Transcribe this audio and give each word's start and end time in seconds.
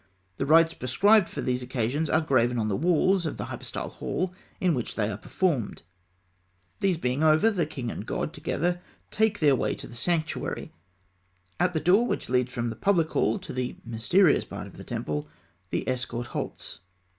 The 0.37 0.47
rites 0.47 0.73
prescribed 0.73 1.29
for 1.29 1.41
these 1.41 1.61
occasions 1.61 2.09
are 2.09 2.21
graven 2.21 2.57
on 2.57 2.69
the 2.69 2.75
walls 2.75 3.27
of 3.27 3.37
the 3.37 3.45
hypostyle 3.53 3.89
hall 3.91 4.33
in 4.59 4.73
which 4.73 4.95
they 4.95 5.07
were 5.07 5.15
performed. 5.15 5.83
These 6.79 6.97
being 6.97 7.21
over, 7.21 7.53
king 7.67 7.91
and 7.91 8.03
god 8.03 8.33
together 8.33 8.81
take 9.11 9.37
their 9.37 9.55
way 9.55 9.75
to 9.75 9.85
the 9.85 9.93
sanctuary. 9.95 10.73
At 11.59 11.73
the 11.73 11.79
door 11.79 12.07
which 12.07 12.29
leads 12.29 12.51
from 12.51 12.71
the 12.71 12.75
public 12.75 13.11
hall 13.11 13.37
to 13.37 13.53
the 13.53 13.77
mysterious 13.85 14.43
part 14.43 14.65
of 14.65 14.77
the 14.77 14.83
temple, 14.83 15.27
the 15.69 15.87
escort 15.87 16.25
halts. 16.33 16.79